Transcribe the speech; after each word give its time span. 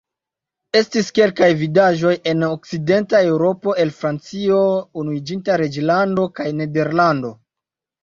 Estis 0.77 1.11
kelkaj 1.19 1.49
vidaĵoj 1.59 2.15
en 2.33 2.41
Okcidenta 2.49 3.23
Eŭropo 3.29 3.77
el 3.85 3.95
Francio, 4.01 4.65
Unuiĝinta 5.05 5.63
Reĝlando 5.67 6.31
kaj 6.41 6.51
Nederlando. 6.61 7.37